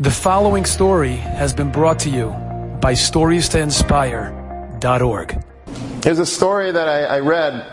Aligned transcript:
The 0.00 0.12
following 0.12 0.64
story 0.64 1.16
has 1.16 1.52
been 1.52 1.72
brought 1.72 1.98
to 2.00 2.08
you 2.08 2.28
by 2.80 2.92
StoriesToInspire.org. 2.92 5.44
Here's 6.04 6.20
a 6.20 6.26
story 6.26 6.70
that 6.70 6.86
I, 6.86 7.16
I 7.16 7.18
read 7.18 7.66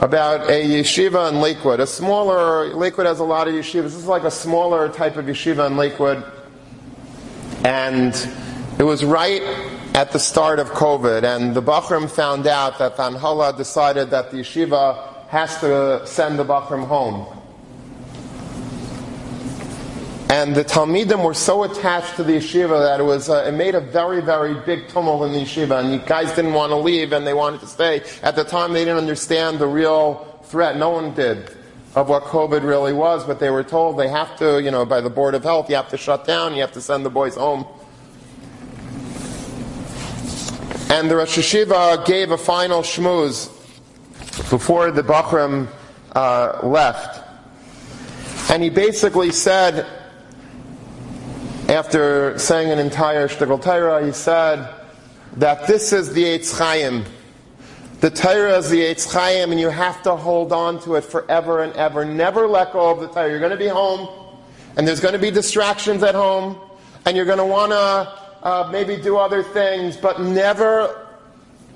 about 0.00 0.48
a 0.48 0.64
yeshiva 0.64 1.30
in 1.30 1.40
Lakewood. 1.40 1.80
A 1.80 1.86
smaller, 1.88 2.72
Lakewood 2.76 3.06
has 3.06 3.18
a 3.18 3.24
lot 3.24 3.48
of 3.48 3.54
yeshivas. 3.54 3.82
This 3.82 3.96
is 3.96 4.06
like 4.06 4.22
a 4.22 4.30
smaller 4.30 4.88
type 4.88 5.16
of 5.16 5.24
yeshiva 5.24 5.66
in 5.66 5.76
Lakewood. 5.76 6.22
And 7.64 8.14
it 8.78 8.84
was 8.84 9.04
right 9.04 9.42
at 9.96 10.12
the 10.12 10.20
start 10.20 10.60
of 10.60 10.70
COVID, 10.70 11.24
and 11.24 11.56
the 11.56 11.62
Bachrim 11.62 12.08
found 12.08 12.46
out 12.46 12.78
that 12.78 12.96
the 12.96 13.52
decided 13.56 14.10
that 14.10 14.30
the 14.30 14.36
yeshiva 14.36 15.26
has 15.26 15.58
to 15.58 16.06
send 16.06 16.38
the 16.38 16.44
Bachrim 16.44 16.86
home. 16.86 17.26
And 20.28 20.54
the 20.54 20.64
Talmidim 20.64 21.24
were 21.24 21.34
so 21.34 21.64
attached 21.64 22.16
to 22.16 22.24
the 22.24 22.32
yeshiva 22.32 22.80
that 22.80 23.00
it 23.00 23.04
was 23.04 23.28
uh, 23.28 23.44
it 23.46 23.52
made 23.52 23.74
a 23.74 23.80
very 23.80 24.20
very 24.20 24.54
big 24.54 24.88
tumult 24.88 25.26
in 25.26 25.32
the 25.32 25.40
yeshiva, 25.40 25.80
and 25.80 25.92
the 25.92 26.06
guys 26.06 26.34
didn't 26.34 26.54
want 26.54 26.70
to 26.70 26.76
leave 26.76 27.12
and 27.12 27.26
they 27.26 27.34
wanted 27.34 27.60
to 27.60 27.66
stay. 27.66 28.02
At 28.22 28.34
the 28.34 28.44
time, 28.44 28.72
they 28.72 28.84
didn't 28.84 28.98
understand 28.98 29.58
the 29.58 29.66
real 29.66 30.42
threat. 30.44 30.76
No 30.76 30.90
one 30.90 31.14
did 31.14 31.50
of 31.94 32.08
what 32.08 32.24
COVID 32.24 32.62
really 32.62 32.92
was, 32.92 33.24
but 33.24 33.38
they 33.38 33.50
were 33.50 33.62
told 33.62 33.96
they 33.96 34.08
have 34.08 34.36
to, 34.38 34.60
you 34.60 34.70
know, 34.70 34.84
by 34.84 35.00
the 35.00 35.10
board 35.10 35.34
of 35.34 35.44
health, 35.44 35.70
you 35.70 35.76
have 35.76 35.90
to 35.90 35.96
shut 35.96 36.26
down, 36.26 36.54
you 36.54 36.60
have 36.60 36.72
to 36.72 36.80
send 36.80 37.04
the 37.06 37.10
boys 37.10 37.36
home. 37.36 37.64
And 40.90 41.10
the 41.10 41.16
Rosh 41.16 41.38
Yeshiva 41.38 42.04
gave 42.04 42.30
a 42.30 42.38
final 42.38 42.82
shmooze 42.82 43.48
before 44.50 44.90
the 44.90 45.02
Bachrim 45.02 45.68
uh, 46.12 46.60
left. 46.62 47.20
And 48.50 48.62
he 48.62 48.70
basically 48.70 49.30
said, 49.30 49.86
after 51.74 52.38
saying 52.38 52.70
an 52.70 52.78
entire 52.78 53.26
Shtickle 53.26 53.60
Torah, 53.60 54.06
he 54.06 54.12
said 54.12 54.72
that 55.36 55.66
this 55.66 55.92
is 55.92 56.12
the 56.12 56.22
Eitz 56.22 56.56
Chaim. 56.56 57.04
The 58.00 58.10
Torah 58.10 58.58
is 58.58 58.70
the 58.70 58.80
Eitz 58.80 59.12
Chaim, 59.12 59.50
and 59.50 59.60
you 59.60 59.70
have 59.70 60.00
to 60.04 60.14
hold 60.14 60.52
on 60.52 60.80
to 60.82 60.94
it 60.94 61.02
forever 61.02 61.64
and 61.64 61.72
ever. 61.72 62.04
Never 62.04 62.46
let 62.46 62.72
go 62.72 62.90
of 62.90 63.00
the 63.00 63.08
Torah. 63.08 63.28
You're 63.28 63.40
going 63.40 63.50
to 63.50 63.56
be 63.56 63.66
home, 63.66 64.08
and 64.76 64.86
there's 64.86 65.00
going 65.00 65.14
to 65.14 65.18
be 65.18 65.32
distractions 65.32 66.04
at 66.04 66.14
home, 66.14 66.56
and 67.06 67.16
you're 67.16 67.26
going 67.26 67.38
to 67.38 67.44
want 67.44 67.72
to 67.72 68.46
uh, 68.46 68.68
maybe 68.70 68.96
do 68.96 69.16
other 69.16 69.42
things, 69.42 69.96
but 69.96 70.20
never 70.20 71.08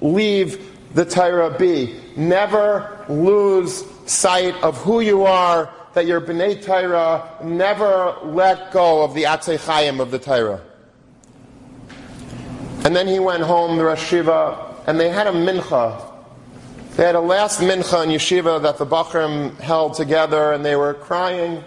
leave 0.00 0.94
the 0.94 1.04
Torah 1.04 1.58
be. 1.58 1.98
Never 2.16 3.04
lose 3.08 3.84
sight 4.06 4.54
of 4.62 4.76
who 4.76 5.00
you 5.00 5.24
are 5.24 5.68
that 5.98 6.06
your 6.06 6.20
B'nai 6.20 6.62
Torah 6.64 7.28
never 7.42 8.14
let 8.22 8.70
go 8.70 9.02
of 9.02 9.14
the 9.14 9.24
Atzei 9.24 9.58
Chaim 9.58 9.98
of 9.98 10.12
the 10.12 10.18
Torah. 10.20 10.60
And 12.84 12.94
then 12.94 13.08
he 13.08 13.18
went 13.18 13.42
home, 13.42 13.76
the 13.76 13.82
Rosh 13.82 14.12
Yeshiva, 14.12 14.86
and 14.86 15.00
they 15.00 15.08
had 15.08 15.26
a 15.26 15.32
mincha. 15.32 16.00
They 16.94 17.02
had 17.02 17.16
a 17.16 17.20
last 17.20 17.58
mincha 17.58 18.04
in 18.04 18.10
yeshiva 18.10 18.62
that 18.62 18.78
the 18.78 18.86
Bachrim 18.86 19.58
held 19.58 19.94
together, 19.94 20.52
and 20.52 20.64
they 20.64 20.76
were 20.76 20.94
crying. 20.94 21.64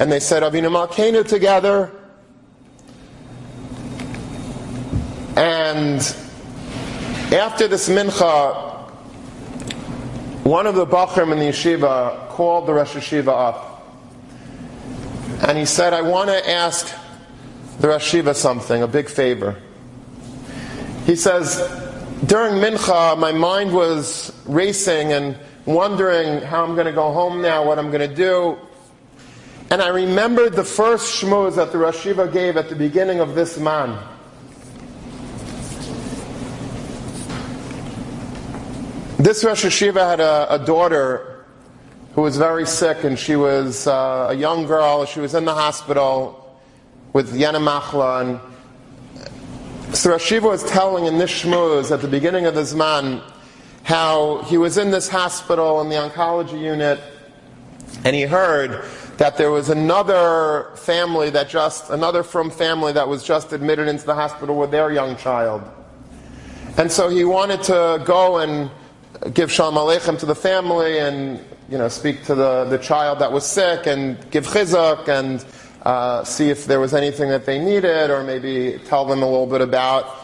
And 0.00 0.10
they 0.10 0.18
said 0.18 0.42
Avinu 0.42 0.68
Malkeinu 0.68 1.24
together. 1.24 1.92
And 5.36 6.00
after 7.32 7.68
this 7.68 7.88
mincha, 7.88 8.67
one 10.48 10.66
of 10.66 10.74
the 10.74 10.86
Bachrim 10.86 11.30
in 11.30 11.38
the 11.38 11.44
yeshiva 11.44 12.26
called 12.30 12.66
the 12.66 12.72
Rosh 12.72 12.94
Yeshiva 12.94 13.28
up. 13.28 13.86
And 15.46 15.58
he 15.58 15.66
said, 15.66 15.92
I 15.92 16.00
want 16.00 16.30
to 16.30 16.50
ask 16.50 16.90
the 17.80 17.88
Rosh 17.88 18.14
Yeshiva 18.14 18.34
something, 18.34 18.82
a 18.82 18.88
big 18.88 19.10
favor. 19.10 19.56
He 21.04 21.16
says, 21.16 21.58
during 22.24 22.54
Mincha, 22.54 23.18
my 23.18 23.30
mind 23.30 23.74
was 23.74 24.32
racing 24.46 25.12
and 25.12 25.38
wondering 25.66 26.40
how 26.40 26.64
I'm 26.64 26.74
going 26.74 26.86
to 26.86 26.92
go 26.92 27.12
home 27.12 27.42
now, 27.42 27.66
what 27.66 27.78
I'm 27.78 27.90
going 27.90 28.08
to 28.08 28.16
do. 28.16 28.56
And 29.70 29.82
I 29.82 29.88
remembered 29.88 30.54
the 30.54 30.64
first 30.64 31.22
shmooze 31.22 31.56
that 31.56 31.72
the 31.72 31.78
Rosh 31.78 32.06
Yeshiva 32.06 32.32
gave 32.32 32.56
at 32.56 32.70
the 32.70 32.74
beginning 32.74 33.20
of 33.20 33.34
this 33.34 33.58
zman. 33.58 34.02
This 39.18 39.42
Rosh 39.42 39.64
Yeshiva 39.64 40.08
had 40.08 40.20
a, 40.20 40.54
a 40.54 40.64
daughter 40.64 41.44
who 42.14 42.22
was 42.22 42.36
very 42.36 42.64
sick, 42.64 43.02
and 43.02 43.18
she 43.18 43.34
was 43.34 43.88
uh, 43.88 44.28
a 44.30 44.34
young 44.34 44.64
girl. 44.64 45.06
She 45.06 45.18
was 45.18 45.34
in 45.34 45.44
the 45.44 45.54
hospital 45.54 46.56
with 47.12 47.34
Yana 47.34 47.58
Machla, 47.58 48.20
and 48.20 49.96
so 49.96 50.10
Rashiva 50.10 50.42
was 50.42 50.62
telling 50.70 51.06
in 51.06 51.18
this 51.18 51.32
shmooze 51.32 51.90
at 51.90 52.00
the 52.00 52.06
beginning 52.06 52.46
of 52.46 52.54
this 52.54 52.72
zman 52.72 53.20
how 53.82 54.42
he 54.42 54.56
was 54.56 54.78
in 54.78 54.92
this 54.92 55.08
hospital 55.08 55.80
in 55.80 55.88
the 55.88 55.96
oncology 55.96 56.60
unit, 56.60 57.00
and 58.04 58.14
he 58.14 58.22
heard 58.22 58.84
that 59.16 59.36
there 59.36 59.50
was 59.50 59.68
another 59.68 60.70
family 60.76 61.28
that 61.30 61.48
just 61.48 61.90
another 61.90 62.22
from 62.22 62.50
family 62.50 62.92
that 62.92 63.08
was 63.08 63.24
just 63.24 63.52
admitted 63.52 63.88
into 63.88 64.06
the 64.06 64.14
hospital 64.14 64.56
with 64.56 64.70
their 64.70 64.92
young 64.92 65.16
child, 65.16 65.60
and 66.76 66.92
so 66.92 67.08
he 67.08 67.24
wanted 67.24 67.64
to 67.64 68.00
go 68.04 68.38
and 68.38 68.70
give 69.34 69.50
shalom 69.50 69.74
aleichem 69.74 70.18
to 70.18 70.26
the 70.26 70.34
family 70.34 70.98
and 70.98 71.40
you 71.70 71.76
know, 71.76 71.88
speak 71.88 72.24
to 72.24 72.34
the, 72.34 72.64
the 72.64 72.78
child 72.78 73.18
that 73.18 73.30
was 73.30 73.44
sick 73.44 73.86
and 73.86 74.18
give 74.30 74.46
chizuk 74.46 75.06
and 75.08 75.44
uh, 75.84 76.24
see 76.24 76.50
if 76.50 76.66
there 76.66 76.80
was 76.80 76.94
anything 76.94 77.28
that 77.28 77.44
they 77.44 77.58
needed, 77.58 78.10
or 78.10 78.24
maybe 78.24 78.80
tell 78.86 79.04
them 79.04 79.22
a 79.22 79.26
little 79.26 79.46
bit 79.46 79.60
about, 79.60 80.16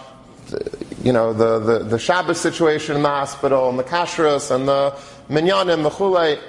you 1.03 1.13
know, 1.13 1.33
the, 1.33 1.59
the, 1.59 1.79
the 1.85 1.99
Shabbos 1.99 2.41
situation 2.41 2.97
in 2.97 3.03
the 3.03 3.09
hospital 3.09 3.69
and 3.69 3.79
the 3.79 3.85
kashrus 3.85 4.51
and 4.51 4.67
the 4.67 4.97
minyanim, 5.29 5.83
the 5.83 5.91
chulei. 5.91 6.41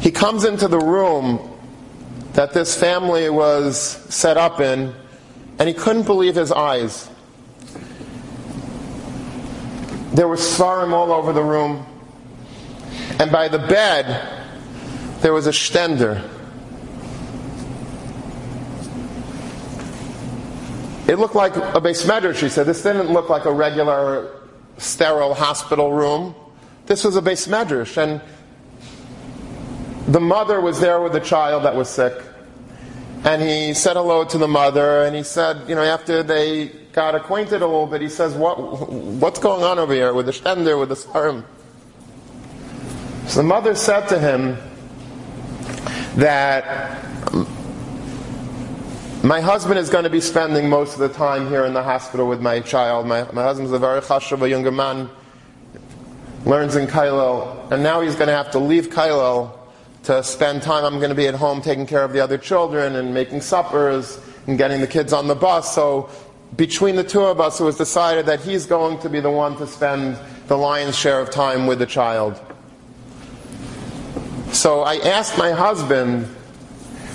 He 0.00 0.10
comes 0.10 0.44
into 0.44 0.68
the 0.68 0.78
room 0.78 1.50
that 2.34 2.52
this 2.52 2.78
family 2.78 3.30
was 3.30 3.78
set 3.78 4.36
up 4.36 4.60
in, 4.60 4.94
and 5.58 5.68
he 5.68 5.74
couldn't 5.74 6.04
believe 6.04 6.34
his 6.34 6.52
eyes. 6.52 7.08
There 10.14 10.28
was 10.28 10.40
sforim 10.40 10.92
all 10.92 11.12
over 11.12 11.32
the 11.32 11.42
room. 11.42 11.84
And 13.18 13.32
by 13.32 13.48
the 13.48 13.58
bed, 13.58 14.42
there 15.20 15.32
was 15.32 15.48
a 15.48 15.50
stender. 15.50 16.22
It 21.08 21.18
looked 21.18 21.34
like 21.34 21.56
a 21.56 21.80
beis 21.80 22.06
medrash, 22.06 22.36
she 22.36 22.48
said. 22.48 22.66
This 22.66 22.82
didn't 22.82 23.12
look 23.12 23.28
like 23.28 23.44
a 23.44 23.52
regular 23.52 24.30
sterile 24.78 25.34
hospital 25.34 25.92
room. 25.92 26.34
This 26.86 27.02
was 27.02 27.16
a 27.16 27.20
beis 27.20 27.48
medrash. 27.48 27.96
And 27.96 28.20
the 30.06 30.20
mother 30.20 30.60
was 30.60 30.78
there 30.78 31.00
with 31.00 31.12
the 31.12 31.20
child 31.20 31.64
that 31.64 31.74
was 31.74 31.88
sick. 31.88 32.14
And 33.24 33.40
he 33.40 33.72
said 33.72 33.96
hello 33.96 34.22
to 34.26 34.36
the 34.36 34.46
mother, 34.46 35.04
and 35.04 35.16
he 35.16 35.22
said, 35.22 35.66
you 35.66 35.74
know, 35.74 35.82
after 35.82 36.22
they 36.22 36.66
got 36.92 37.14
acquainted 37.14 37.62
a 37.62 37.66
little 37.66 37.86
bit, 37.86 38.02
he 38.02 38.10
says, 38.10 38.34
what, 38.34 38.60
what's 38.90 39.38
going 39.38 39.64
on 39.64 39.78
over 39.78 39.94
here 39.94 40.12
with 40.12 40.26
the 40.26 40.32
stender, 40.32 40.78
with 40.78 40.90
the 40.90 40.94
sforim? 40.94 41.42
So 43.26 43.40
the 43.40 43.48
mother 43.48 43.74
said 43.74 44.08
to 44.08 44.18
him 44.18 44.58
that 46.16 47.02
my 49.24 49.40
husband 49.40 49.78
is 49.78 49.88
going 49.88 50.04
to 50.04 50.10
be 50.10 50.20
spending 50.20 50.68
most 50.68 50.92
of 50.92 50.98
the 50.98 51.08
time 51.08 51.48
here 51.48 51.64
in 51.64 51.72
the 51.72 51.82
hospital 51.82 52.28
with 52.28 52.42
my 52.42 52.60
child. 52.60 53.06
My, 53.06 53.26
my 53.32 53.42
husband's 53.42 53.72
a 53.72 53.78
very 53.78 54.02
chashuv, 54.02 54.46
younger 54.50 54.70
man, 54.70 55.08
learns 56.44 56.76
in 56.76 56.86
Kollel, 56.86 57.72
and 57.72 57.82
now 57.82 58.02
he's 58.02 58.16
going 58.16 58.28
to 58.28 58.34
have 58.34 58.50
to 58.50 58.58
leave 58.58 58.90
Kollel 58.90 59.63
to 60.04 60.22
spend 60.22 60.62
time. 60.62 60.84
I'm 60.84 60.98
going 60.98 61.10
to 61.10 61.14
be 61.14 61.26
at 61.26 61.34
home 61.34 61.60
taking 61.62 61.86
care 61.86 62.04
of 62.04 62.12
the 62.12 62.20
other 62.20 62.38
children 62.38 62.96
and 62.96 63.12
making 63.12 63.40
suppers 63.40 64.20
and 64.46 64.58
getting 64.58 64.80
the 64.80 64.86
kids 64.86 65.12
on 65.12 65.28
the 65.28 65.34
bus. 65.34 65.74
So 65.74 66.10
between 66.56 66.96
the 66.96 67.04
two 67.04 67.22
of 67.22 67.40
us, 67.40 67.60
it 67.60 67.64
was 67.64 67.76
decided 67.76 68.26
that 68.26 68.40
he's 68.40 68.66
going 68.66 68.98
to 68.98 69.08
be 69.08 69.20
the 69.20 69.30
one 69.30 69.56
to 69.56 69.66
spend 69.66 70.18
the 70.46 70.56
lion's 70.56 70.96
share 70.96 71.20
of 71.20 71.30
time 71.30 71.66
with 71.66 71.78
the 71.78 71.86
child. 71.86 72.40
So 74.52 74.82
I 74.82 74.96
asked 74.96 75.36
my 75.36 75.50
husband, 75.50 76.26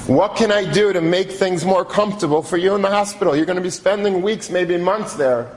what 0.08 0.36
can 0.36 0.52
I 0.52 0.70
do 0.70 0.92
to 0.92 1.02
make 1.02 1.32
things 1.32 1.64
more 1.64 1.86
comfortable 1.86 2.42
for 2.42 2.58
you 2.58 2.74
in 2.74 2.82
the 2.82 2.90
hospital? 2.90 3.36
You're 3.36 3.46
going 3.46 3.58
to 3.58 3.62
be 3.62 3.70
spending 3.70 4.24
weeks, 4.24 4.50
maybe 4.50 4.76
months 4.78 5.14
there. 5.14 5.56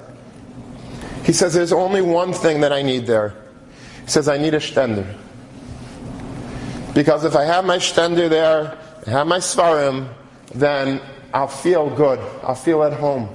He 1.25 1.33
says, 1.33 1.55
There's 1.55 1.73
only 1.73 2.03
one 2.03 2.33
thing 2.33 2.61
that 2.61 2.73
I 2.73 2.83
need 2.83 3.07
there. 3.07 3.35
He 4.03 4.11
says, 4.11 4.29
I 4.29 4.37
need 4.37 4.53
a 4.55 4.59
stender. 4.59 5.07
Because 6.95 7.25
if 7.25 7.35
I 7.35 7.45
have 7.45 7.65
my 7.65 7.79
stender 7.79 8.29
there, 8.29 8.79
I 9.07 9.11
have 9.11 9.27
my 9.27 9.39
sforim, 9.39 10.09
then 10.55 11.01
I'll 11.33 11.49
feel 11.49 11.89
good. 11.91 12.19
I'll 12.43 12.55
feel 12.55 12.83
at 12.83 12.93
home. 12.93 13.29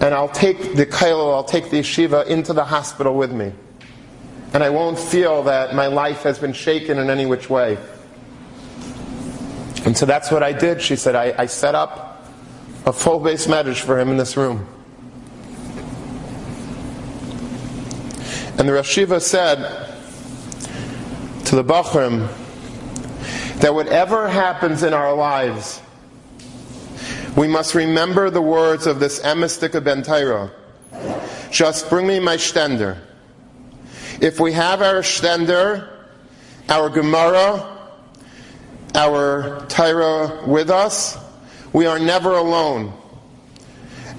And 0.00 0.14
I'll 0.14 0.28
take 0.28 0.74
the 0.76 0.86
kollel, 0.86 1.34
I'll 1.34 1.44
take 1.44 1.70
the 1.70 1.80
yeshiva 1.80 2.26
into 2.26 2.52
the 2.52 2.64
hospital 2.64 3.14
with 3.16 3.32
me 3.32 3.52
and 4.52 4.64
I 4.64 4.70
won't 4.70 4.98
feel 4.98 5.42
that 5.44 5.74
my 5.74 5.86
life 5.86 6.22
has 6.22 6.38
been 6.38 6.52
shaken 6.52 6.98
in 6.98 7.10
any 7.10 7.26
which 7.26 7.50
way. 7.50 7.76
And 9.84 9.96
so 9.96 10.06
that's 10.06 10.30
what 10.30 10.42
I 10.42 10.52
did. 10.52 10.80
She 10.80 10.96
said, 10.96 11.14
I, 11.14 11.34
I 11.36 11.46
set 11.46 11.74
up 11.74 12.26
a 12.86 12.92
full 12.92 13.20
beis 13.20 13.46
medrash 13.46 13.82
for 13.82 13.98
him 13.98 14.08
in 14.08 14.16
this 14.16 14.36
room. 14.36 14.66
And 18.58 18.68
the 18.68 18.72
Rosh 18.72 18.98
Yeshiva 18.98 19.20
said 19.20 19.87
to 21.48 21.56
the 21.56 21.64
Bachrim 21.64 22.28
that 23.60 23.74
whatever 23.74 24.28
happens 24.28 24.82
in 24.82 24.92
our 24.92 25.14
lives, 25.14 25.80
we 27.38 27.48
must 27.48 27.74
remember 27.74 28.28
the 28.28 28.42
words 28.42 28.86
of 28.86 29.00
this 29.00 29.18
Emistika 29.20 29.82
Ben 29.82 30.02
Torah. 30.02 30.50
Just 31.50 31.88
bring 31.88 32.06
me 32.06 32.20
my 32.20 32.36
stender. 32.36 32.98
If 34.20 34.38
we 34.38 34.52
have 34.52 34.82
our 34.82 35.00
stender, 35.00 35.88
our 36.68 36.90
Gemara, 36.90 37.78
our 38.94 39.64
Torah 39.70 40.46
with 40.46 40.68
us, 40.68 41.16
we 41.72 41.86
are 41.86 41.98
never 41.98 42.32
alone. 42.36 42.92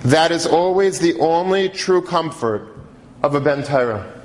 That 0.06 0.32
is 0.32 0.48
always 0.48 0.98
the 0.98 1.14
only 1.20 1.70
true 1.70 2.02
comfort 2.02 2.76
of 3.22 3.36
a 3.36 3.40
Ben 3.40 3.62
Torah. 3.62 4.19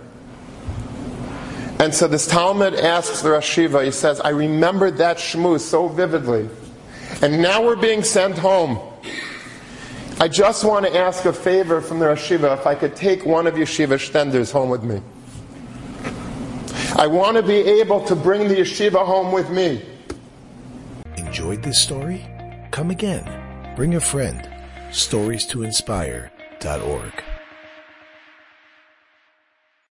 And 1.85 1.95
so 1.95 2.09
this 2.09 2.27
talmid 2.27 2.81
asks 2.81 3.21
the 3.21 3.33
Rosh 3.33 3.57
he 3.57 3.91
says, 3.91 4.19
I 4.19 4.31
remembered 4.31 4.97
that 4.97 5.19
shmooze 5.19 5.61
so 5.61 5.87
vividly. 5.87 6.49
And 7.21 7.43
now 7.43 7.63
we're 7.63 7.77
being 7.77 8.03
sent 8.03 8.39
home. 8.39 8.79
I 10.19 10.29
just 10.29 10.65
want 10.65 10.87
to 10.87 10.97
ask 10.97 11.27
a 11.27 11.33
favor 11.35 11.83
from 11.83 11.99
the 11.99 12.07
Rosh 12.07 12.31
if 12.31 12.67
I 12.67 12.75
could 12.75 12.97
take 12.97 13.27
one 13.27 13.47
of 13.47 13.57
Yeshiva 13.57 14.01
Stenders 14.01 14.51
home 14.51 14.71
with 14.71 14.83
me. 14.83 15.03
I 16.97 17.07
want 17.07 17.37
to 17.37 17.43
be 17.43 17.57
able 17.57 18.03
to 18.07 18.17
bring 18.17 18.49
the 18.49 18.55
yeshiva 18.55 19.05
home 19.05 19.31
with 19.31 19.51
me. 19.51 19.85
Enjoyed 21.19 21.63
this 21.63 21.83
story? 21.83 22.25
Come 22.71 22.91
again. 22.91 23.75
Bring 23.77 23.95
a 23.95 24.01
friend. 24.01 24.49
Stories 24.91 25.45
to 25.49 25.65
inspire.org. 25.65 27.25